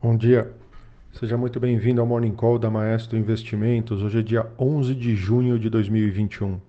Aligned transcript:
Bom 0.00 0.16
dia, 0.16 0.48
seja 1.10 1.36
muito 1.36 1.58
bem-vindo 1.58 2.00
ao 2.00 2.06
Morning 2.06 2.32
Call 2.32 2.56
da 2.56 2.70
Maestro 2.70 3.18
Investimentos. 3.18 4.00
Hoje 4.00 4.20
é 4.20 4.22
dia 4.22 4.46
11 4.56 4.94
de 4.94 5.16
junho 5.16 5.58
de 5.58 5.68
2021. 5.68 6.60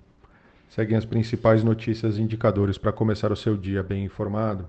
Seguem 0.67 0.97
as 0.97 1.05
principais 1.05 1.63
notícias 1.63 2.17
e 2.17 2.23
indicadores 2.23 2.79
para 2.79 2.91
começar 2.91 3.31
o 3.31 3.35
seu 3.35 3.55
dia 3.55 3.83
bem 3.83 4.03
informado. 4.03 4.67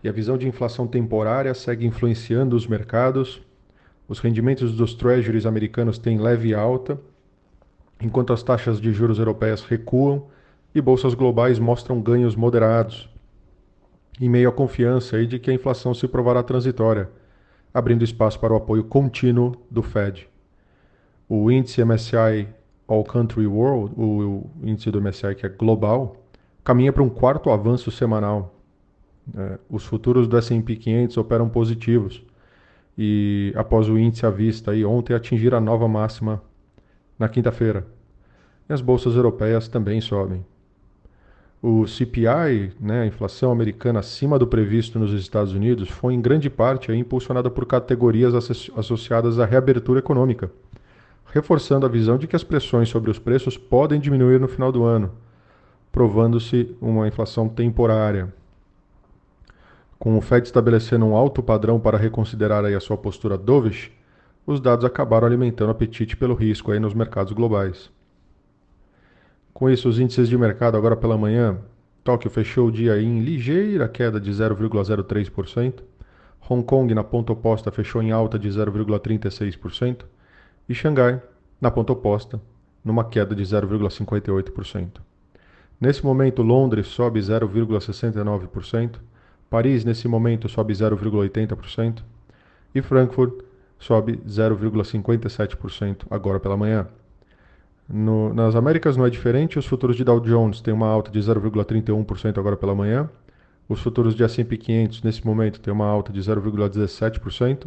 E 0.00 0.08
a 0.08 0.12
visão 0.12 0.38
de 0.38 0.46
inflação 0.46 0.86
temporária 0.86 1.52
segue 1.54 1.84
influenciando 1.84 2.54
os 2.54 2.68
mercados. 2.68 3.42
Os 4.06 4.20
rendimentos 4.20 4.72
dos 4.76 4.94
treasuries 4.94 5.44
americanos 5.44 5.98
têm 5.98 6.20
leve 6.20 6.54
alta, 6.54 6.96
enquanto 8.00 8.32
as 8.32 8.44
taxas 8.44 8.80
de 8.80 8.92
juros 8.92 9.18
europeias 9.18 9.64
recuam 9.64 10.28
e 10.72 10.80
bolsas 10.80 11.14
globais 11.14 11.58
mostram 11.58 12.00
ganhos 12.00 12.36
moderados, 12.36 13.10
em 14.20 14.28
meio 14.28 14.50
à 14.50 14.52
confiança 14.52 15.26
de 15.26 15.40
que 15.40 15.50
a 15.50 15.54
inflação 15.54 15.92
se 15.92 16.06
provará 16.06 16.44
transitória 16.44 17.10
abrindo 17.76 18.02
espaço 18.02 18.40
para 18.40 18.54
o 18.54 18.56
apoio 18.56 18.84
contínuo 18.84 19.54
do 19.70 19.82
Fed. 19.82 20.26
O 21.28 21.50
índice 21.50 21.84
MSCI 21.84 22.48
All 22.88 23.04
Country 23.04 23.46
World, 23.46 23.92
o, 23.98 24.48
índice 24.62 24.90
do 24.90 24.98
MSCI 24.98 25.34
que 25.34 25.44
é 25.44 25.48
global, 25.50 26.16
caminha 26.64 26.90
para 26.90 27.02
um 27.02 27.10
quarto 27.10 27.50
avanço 27.50 27.90
semanal. 27.90 28.54
É, 29.36 29.58
os 29.68 29.84
futuros 29.84 30.26
do 30.26 30.38
S&P 30.38 30.74
500 30.74 31.18
operam 31.18 31.50
positivos 31.50 32.24
e 32.96 33.52
após 33.54 33.90
o 33.90 33.98
índice 33.98 34.24
à 34.24 34.30
vista 34.30 34.70
aí 34.70 34.82
ontem 34.82 35.12
atingir 35.12 35.54
a 35.54 35.60
nova 35.60 35.86
máxima 35.86 36.42
na 37.18 37.28
quinta-feira. 37.28 37.86
E 38.70 38.72
as 38.72 38.80
bolsas 38.80 39.16
europeias 39.16 39.68
também 39.68 40.00
sobem. 40.00 40.42
O 41.62 41.86
CPI, 41.86 42.72
né, 42.78 43.02
a 43.02 43.06
inflação 43.06 43.50
americana 43.50 44.00
acima 44.00 44.38
do 44.38 44.46
previsto 44.46 44.98
nos 44.98 45.12
Estados 45.12 45.52
Unidos, 45.54 45.88
foi 45.88 46.12
em 46.12 46.20
grande 46.20 46.50
parte 46.50 46.92
impulsionada 46.92 47.50
por 47.50 47.64
categorias 47.64 48.34
associadas 48.76 49.38
à 49.38 49.46
reabertura 49.46 49.98
econômica, 49.98 50.50
reforçando 51.32 51.86
a 51.86 51.88
visão 51.88 52.18
de 52.18 52.26
que 52.26 52.36
as 52.36 52.44
pressões 52.44 52.90
sobre 52.90 53.10
os 53.10 53.18
preços 53.18 53.56
podem 53.56 53.98
diminuir 53.98 54.38
no 54.38 54.48
final 54.48 54.70
do 54.70 54.84
ano, 54.84 55.10
provando-se 55.90 56.76
uma 56.80 57.08
inflação 57.08 57.48
temporária. 57.48 58.32
Com 59.98 60.18
o 60.18 60.20
Fed 60.20 60.46
estabelecendo 60.46 61.06
um 61.06 61.16
alto 61.16 61.42
padrão 61.42 61.80
para 61.80 61.96
reconsiderar 61.96 62.66
a 62.66 62.80
sua 62.80 62.98
postura 62.98 63.38
dovish, 63.38 63.90
os 64.46 64.60
dados 64.60 64.84
acabaram 64.84 65.26
alimentando 65.26 65.70
apetite 65.70 66.18
pelo 66.18 66.34
risco 66.34 66.70
aí 66.70 66.78
nos 66.78 66.92
mercados 66.92 67.32
globais. 67.32 67.95
Com 69.56 69.70
isso, 69.70 69.88
os 69.88 69.98
índices 69.98 70.28
de 70.28 70.36
mercado 70.36 70.76
agora 70.76 70.94
pela 70.94 71.16
manhã, 71.16 71.56
Tóquio 72.04 72.30
fechou 72.30 72.68
o 72.68 72.70
dia 72.70 73.00
em 73.00 73.20
ligeira 73.20 73.88
queda 73.88 74.20
de 74.20 74.30
0,03%, 74.30 75.82
Hong 76.46 76.62
Kong 76.62 76.94
na 76.94 77.02
ponta 77.02 77.32
oposta 77.32 77.70
fechou 77.70 78.02
em 78.02 78.10
alta 78.10 78.38
de 78.38 78.50
0,36% 78.50 80.04
e 80.68 80.74
Xangai 80.74 81.22
na 81.58 81.70
ponta 81.70 81.94
oposta 81.94 82.38
numa 82.84 83.02
queda 83.02 83.34
de 83.34 83.42
0,58%. 83.42 85.00
Nesse 85.80 86.04
momento, 86.04 86.42
Londres 86.42 86.88
sobe 86.88 87.18
0,69%, 87.20 88.96
Paris 89.48 89.86
nesse 89.86 90.06
momento 90.06 90.50
sobe 90.50 90.74
0,80% 90.74 92.02
e 92.74 92.82
Frankfurt 92.82 93.42
sobe 93.78 94.18
0,57% 94.18 96.04
agora 96.10 96.38
pela 96.38 96.58
manhã. 96.58 96.86
No, 97.88 98.34
nas 98.34 98.56
Américas 98.56 98.96
não 98.96 99.06
é 99.06 99.10
diferente, 99.10 99.58
os 99.58 99.66
futuros 99.66 99.96
de 99.96 100.02
Dow 100.02 100.18
Jones 100.20 100.60
têm 100.60 100.74
uma 100.74 100.88
alta 100.88 101.10
de 101.10 101.20
0,31% 101.20 102.38
agora 102.38 102.56
pela 102.56 102.74
manhã. 102.74 103.08
Os 103.68 103.80
futuros 103.80 104.14
de 104.14 104.24
S&P 104.24 104.56
500 104.56 105.02
nesse 105.02 105.24
momento 105.24 105.60
têm 105.60 105.72
uma 105.72 105.86
alta 105.86 106.12
de 106.12 106.20
0,17%. 106.20 107.66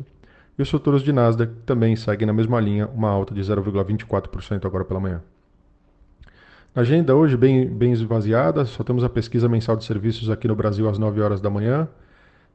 E 0.58 0.62
os 0.62 0.70
futuros 0.70 1.04
de 1.04 1.14
Nasdaq 1.14 1.54
também 1.66 1.96
seguem 1.96 2.28
na 2.28 2.34
mesma 2.34 2.60
linha, 2.60 2.88
uma 2.88 3.10
alta 3.10 3.34
de 3.34 3.42
0,24% 3.42 4.66
agora 4.66 4.84
pela 4.84 5.00
manhã. 5.00 5.22
Na 6.76 6.82
agenda 6.82 7.16
hoje 7.16 7.38
bem, 7.38 7.66
bem 7.66 7.94
esvaziada, 7.94 8.66
só 8.66 8.84
temos 8.84 9.04
a 9.04 9.10
pesquisa 9.10 9.48
mensal 9.48 9.76
de 9.78 9.86
serviços 9.86 10.30
aqui 10.30 10.48
no 10.48 10.56
Brasil 10.56 10.90
às 10.90 11.00
9 11.00 11.22
horas 11.22 11.40
da 11.40 11.50
manhã. 11.50 11.88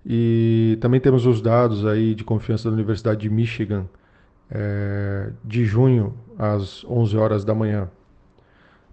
E 0.04 0.76
também 0.80 1.00
temos 1.00 1.24
os 1.24 1.40
dados 1.40 1.86
aí 1.86 2.14
de 2.14 2.24
confiança 2.24 2.68
da 2.68 2.74
Universidade 2.74 3.22
de 3.22 3.30
Michigan, 3.30 3.86
é, 4.50 5.30
de 5.44 5.64
junho, 5.64 6.14
às 6.38 6.84
11 6.84 7.16
horas 7.16 7.44
da 7.44 7.54
manhã. 7.54 7.88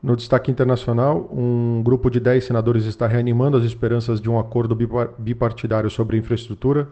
No 0.02 0.16
destaque 0.16 0.50
internacional, 0.50 1.30
um 1.32 1.82
grupo 1.84 2.10
de 2.10 2.20
10 2.20 2.46
senadores 2.46 2.86
está 2.86 3.06
reanimando 3.06 3.58
as 3.58 3.64
esperanças 3.64 4.20
de 4.20 4.30
um 4.30 4.40
acordo 4.40 4.76
bipartidário 5.18 5.90
sobre 5.90 6.18
infraestrutura, 6.18 6.90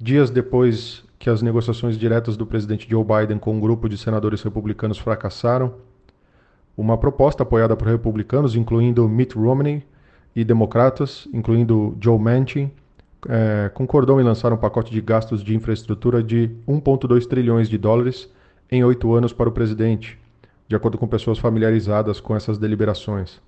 dias 0.00 0.30
depois 0.30 1.04
que 1.18 1.28
as 1.28 1.42
negociações 1.42 1.98
diretas 1.98 2.36
do 2.36 2.46
presidente 2.46 2.88
Joe 2.88 3.04
Biden 3.04 3.38
com 3.38 3.54
um 3.54 3.60
grupo 3.60 3.88
de 3.88 3.98
senadores 3.98 4.42
republicanos 4.42 4.98
fracassaram. 4.98 5.74
Uma 6.76 6.96
proposta 6.96 7.42
apoiada 7.42 7.76
por 7.76 7.88
republicanos, 7.88 8.54
incluindo 8.54 9.08
Mitt 9.08 9.36
Romney, 9.36 9.84
e 10.34 10.44
democratas, 10.44 11.26
incluindo 11.32 11.96
Joe 12.00 12.16
Manchin, 12.16 12.70
é, 13.26 13.70
concordou 13.74 14.20
em 14.20 14.24
lançar 14.24 14.52
um 14.52 14.56
pacote 14.56 14.92
de 14.92 15.00
gastos 15.00 15.42
de 15.42 15.54
infraestrutura 15.54 16.22
de 16.22 16.50
1,2 16.68 17.26
trilhões 17.26 17.68
de 17.68 17.78
dólares 17.78 18.30
em 18.70 18.84
oito 18.84 19.12
anos 19.14 19.32
para 19.32 19.48
o 19.48 19.52
presidente, 19.52 20.18
de 20.68 20.76
acordo 20.76 20.98
com 20.98 21.08
pessoas 21.08 21.38
familiarizadas 21.38 22.20
com 22.20 22.36
essas 22.36 22.58
deliberações. 22.58 23.40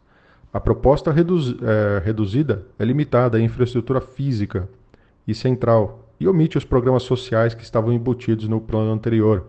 A 0.53 0.58
proposta 0.58 1.12
reduz, 1.12 1.54
é, 1.62 2.03
reduzida 2.04 2.64
é 2.78 2.84
limitada 2.84 3.38
à 3.38 3.41
infraestrutura 3.41 4.00
física 4.00 4.69
e 5.26 5.34
central 5.34 6.08
e 6.19 6.26
omite 6.26 6.58
os 6.58 6.64
programas 6.64 7.04
sociais 7.04 7.54
que 7.54 7.62
estavam 7.62 7.92
embutidos 7.92 8.48
no 8.48 8.60
plano 8.60 8.92
anterior, 8.92 9.47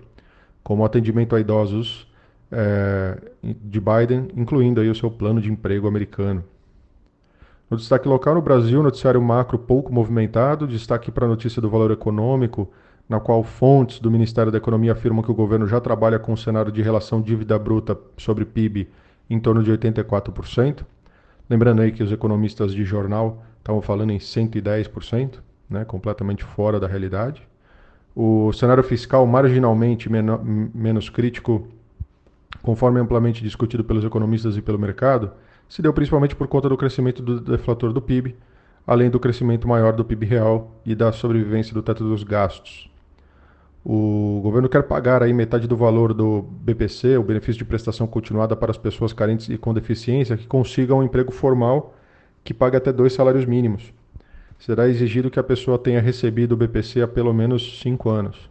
como 0.64 0.86
atendimento 0.86 1.36
a 1.36 1.40
idosos 1.40 2.08
é, 2.52 3.18
de 3.42 3.80
Biden, 3.80 4.28
incluindo 4.36 4.80
aí 4.80 4.90
o 4.90 4.96
seu 4.96 5.10
plano 5.10 5.42
de 5.42 5.52
emprego 5.52 5.88
americano. 5.88 6.44
No 7.72 7.78
destaque 7.78 8.06
local 8.06 8.36
no 8.36 8.42
Brasil, 8.42 8.84
noticiário 8.84 9.22
macro 9.22 9.58
pouco 9.58 9.94
movimentado, 9.94 10.68
destaque 10.68 11.10
para 11.10 11.26
a 11.26 11.30
notícia 11.30 11.62
do 11.62 11.70
valor 11.70 11.90
econômico, 11.90 12.70
na 13.08 13.18
qual 13.18 13.42
fontes 13.46 13.98
do 14.02 14.12
Ministério 14.12 14.52
da 14.52 14.58
Economia 14.58 14.92
afirmam 14.92 15.24
que 15.24 15.32
o 15.32 15.34
governo 15.34 15.66
já 15.66 15.80
trabalha 15.80 16.20
com 16.20 16.34
um 16.34 16.36
cenário 16.36 16.70
de 16.70 16.82
relação 16.82 17.22
dívida 17.22 17.58
bruta 17.58 17.98
sobre 18.18 18.44
PIB 18.44 18.90
em 19.30 19.40
torno 19.40 19.64
de 19.64 19.72
84%. 19.72 20.84
Lembrando 21.50 21.82
aí 21.82 21.94
que 21.94 22.04
os 22.04 22.12
economistas 22.12 22.74
de 22.74 22.84
jornal 22.84 23.42
estavam 23.60 23.82
falando 23.82 24.12
em 24.12 24.18
110%, 24.18 25.36
né, 25.70 25.86
completamente 25.86 26.44
fora 26.44 26.78
da 26.78 26.88
realidade. 26.88 27.42
O 28.14 28.52
cenário 28.52 28.84
fiscal 28.84 29.26
marginalmente 29.26 30.10
menos 30.10 31.08
crítico, 31.08 31.70
conforme 32.62 33.00
amplamente 33.00 33.42
discutido 33.42 33.82
pelos 33.82 34.04
economistas 34.04 34.58
e 34.58 34.62
pelo 34.62 34.78
mercado, 34.78 35.32
se 35.72 35.82
deu 35.82 35.94
principalmente 35.94 36.36
por 36.36 36.50
conta 36.50 36.68
do 36.68 36.76
crescimento 36.76 37.24
do 37.24 37.40
deflator 37.40 37.94
do 37.94 38.02
PIB, 38.02 38.36
além 38.86 39.10
do 39.10 39.18
crescimento 39.22 39.66
maior 39.70 39.94
do 39.94 40.04
PIB 40.04 40.26
real 40.26 40.76
e 40.86 40.94
da 40.94 41.14
sobrevivência 41.14 41.74
do 41.74 41.82
teto 41.82 42.04
dos 42.04 42.26
gastos. 42.26 42.92
O 43.82 44.42
governo 44.44 44.68
quer 44.68 44.84
pagar 44.84 45.24
aí 45.24 45.32
metade 45.32 45.70
do 45.70 45.78
valor 45.78 46.14
do 46.14 46.42
BPC, 46.42 47.16
o 47.16 47.24
benefício 47.24 47.60
de 47.60 47.64
prestação 47.64 48.06
continuada 48.06 48.54
para 48.54 48.70
as 48.70 48.78
pessoas 48.78 49.14
carentes 49.14 49.48
e 49.48 49.58
com 49.58 49.74
deficiência 49.74 50.36
que 50.36 50.46
consigam 50.46 51.00
um 51.00 51.04
emprego 51.04 51.32
formal 51.32 51.96
que 52.44 52.54
pague 52.54 52.76
até 52.76 52.92
dois 52.92 53.14
salários 53.14 53.46
mínimos. 53.46 53.94
Será 54.60 54.90
exigido 54.90 55.32
que 55.32 55.40
a 55.40 55.44
pessoa 55.44 55.80
tenha 55.80 56.02
recebido 56.02 56.52
o 56.52 56.58
BPC 56.58 57.02
há 57.02 57.08
pelo 57.08 57.34
menos 57.34 57.80
cinco 57.80 58.10
anos. 58.10 58.50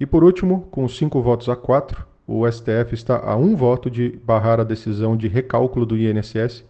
E 0.00 0.06
por 0.06 0.24
último, 0.24 0.66
com 0.70 0.88
cinco 0.88 1.20
votos 1.20 1.50
a 1.50 1.54
quatro, 1.54 2.06
o 2.26 2.50
STF 2.50 2.92
está 2.92 3.18
a 3.18 3.36
um 3.36 3.54
voto 3.54 3.90
de 3.90 4.18
barrar 4.24 4.58
a 4.58 4.64
decisão 4.64 5.16
de 5.16 5.28
recálculo 5.28 5.86
do 5.86 5.96
INSS, 5.96 6.64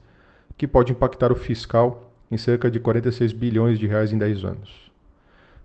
que 0.56 0.66
pode 0.66 0.92
impactar 0.92 1.32
o 1.32 1.36
fiscal 1.36 2.12
em 2.30 2.36
cerca 2.36 2.70
de 2.70 2.78
46 2.78 3.32
bilhões 3.32 3.78
de 3.78 3.86
reais 3.86 4.12
em 4.12 4.18
10 4.18 4.44
anos. 4.44 4.90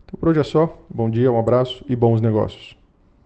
Então 0.06 0.20
por 0.20 0.30
hoje 0.30 0.40
é 0.40 0.44
só. 0.44 0.78
Bom 0.90 1.10
dia, 1.10 1.32
um 1.32 1.40
abraço 1.40 1.84
e 1.90 1.96
bons 1.96 2.22
negócios. 2.22 2.81